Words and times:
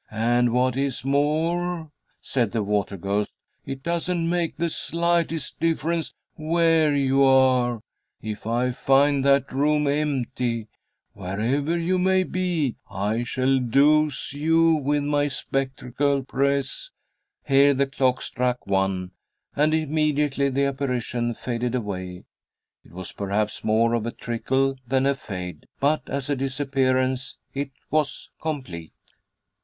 And 0.09 0.51
what 0.51 0.75
is 0.75 1.05
more," 1.05 1.91
said 2.19 2.53
the 2.53 2.63
water 2.63 2.97
ghost, 2.97 3.29
"it 3.67 3.83
doesn't 3.83 4.27
make 4.27 4.57
the 4.57 4.71
slightest 4.71 5.59
difference 5.59 6.15
where 6.33 6.95
you 6.95 7.23
are, 7.23 7.81
if 8.19 8.47
I 8.47 8.71
find 8.71 9.23
that 9.23 9.53
room 9.53 9.85
empty, 9.85 10.69
wherever 11.13 11.77
you 11.77 11.99
may 11.99 12.23
be 12.23 12.77
I 12.89 13.23
shall 13.23 13.59
douse 13.59 14.33
you 14.33 14.73
with 14.73 15.03
my 15.03 15.27
spectral 15.27 16.23
pres" 16.23 16.89
Here 17.47 17.75
the 17.75 17.85
clock 17.85 18.23
struck 18.23 18.65
one, 18.65 19.11
and 19.55 19.71
immediately 19.71 20.49
the 20.49 20.65
apparition 20.65 21.35
faded 21.35 21.75
away. 21.75 22.23
It 22.83 22.91
was 22.91 23.11
perhaps 23.11 23.63
more 23.63 23.93
of 23.93 24.07
a 24.07 24.11
trickle 24.11 24.77
than 24.87 25.05
a 25.05 25.13
fade, 25.13 25.67
but 25.79 26.09
as 26.09 26.27
a 26.27 26.35
disappearance 26.35 27.37
it 27.53 27.69
was 27.91 28.31
complete. 28.41 28.93